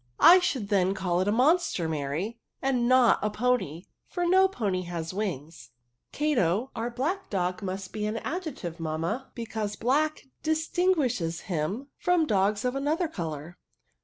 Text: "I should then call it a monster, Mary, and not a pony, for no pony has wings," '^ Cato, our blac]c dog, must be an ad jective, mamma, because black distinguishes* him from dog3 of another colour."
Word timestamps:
"I 0.33 0.39
should 0.39 0.69
then 0.69 0.95
call 0.95 1.19
it 1.21 1.27
a 1.27 1.31
monster, 1.31 1.87
Mary, 1.87 2.39
and 2.59 2.87
not 2.89 3.19
a 3.21 3.29
pony, 3.29 3.83
for 4.07 4.25
no 4.25 4.47
pony 4.47 4.81
has 4.85 5.13
wings," 5.13 5.69
'^ 6.09 6.11
Cato, 6.11 6.71
our 6.75 6.89
blac]c 6.89 7.29
dog, 7.29 7.61
must 7.61 7.93
be 7.93 8.07
an 8.07 8.17
ad 8.17 8.41
jective, 8.45 8.79
mamma, 8.79 9.29
because 9.35 9.75
black 9.75 10.23
distinguishes* 10.41 11.41
him 11.41 11.87
from 11.99 12.25
dog3 12.25 12.65
of 12.65 12.75
another 12.75 13.07
colour." 13.07 13.59